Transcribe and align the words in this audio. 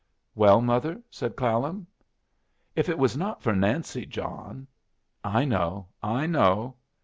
"Well, 0.33 0.61
mother?" 0.61 0.99
said 1.11 1.35
Clallam. 1.35 1.85
"If 2.75 2.89
it 2.89 2.97
was 2.97 3.15
not 3.15 3.43
for 3.43 3.53
Nancy, 3.53 4.03
John" 4.07 4.65
"I 5.23 5.45
know, 5.45 5.89
I 6.01 6.25
know. 6.25 6.77